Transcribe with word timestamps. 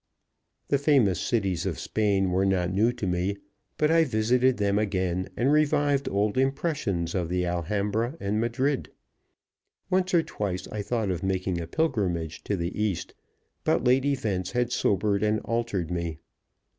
The 0.69 0.79
famous 0.79 1.21
cities 1.21 1.67
of 1.67 1.77
Spain 1.77 2.31
were 2.31 2.43
not 2.43 2.71
new 2.73 2.91
to 2.91 3.05
me, 3.05 3.37
but 3.77 3.91
I 3.91 4.03
visited 4.03 4.57
them 4.57 4.79
again 4.79 5.29
and 5.37 5.51
revived 5.51 6.09
old 6.09 6.39
impressions 6.39 7.13
of 7.13 7.29
the 7.29 7.45
Alhambra 7.45 8.17
and 8.19 8.41
Madrid. 8.41 8.89
Once 9.91 10.11
or 10.15 10.23
twice 10.23 10.67
I 10.69 10.81
thought 10.81 11.11
of 11.11 11.21
making 11.21 11.61
a 11.61 11.67
pilgrimage 11.67 12.43
to 12.45 12.55
the 12.57 12.75
East, 12.75 13.13
but 13.63 13.83
late 13.83 14.05
events 14.05 14.53
had 14.53 14.71
sobered 14.71 15.21
and 15.21 15.39
altered 15.41 15.91
me. 15.91 16.17